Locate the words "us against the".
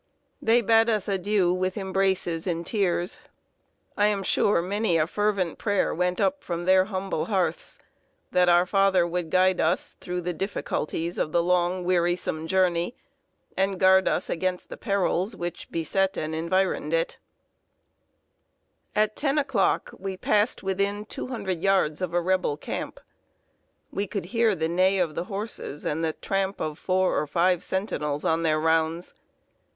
14.07-14.75